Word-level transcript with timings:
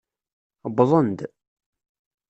Wwḍen-d. 0.69 1.19